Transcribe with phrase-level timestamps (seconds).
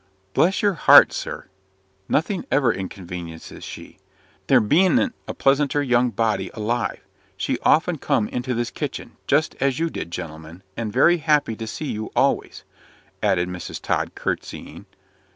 [0.33, 1.45] "Bless your heart, sir!
[2.09, 3.99] nothing ever inconveniences she.
[4.47, 7.01] There bean't a pleasanter young body alive.
[7.37, 11.67] She'll often come into this kitchen just as you did, gentlemen, and very happy to
[11.67, 12.63] see you always,"
[13.21, 13.79] added Mrs.
[13.79, 14.87] Tod, curtseying.